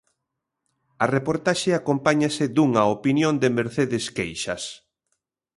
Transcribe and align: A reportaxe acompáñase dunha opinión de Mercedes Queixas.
A 1.03 1.05
reportaxe 1.15 1.71
acompáñase 1.73 2.43
dunha 2.55 2.83
opinión 2.95 3.33
de 3.41 3.49
Mercedes 3.57 4.05
Queixas. 4.17 4.63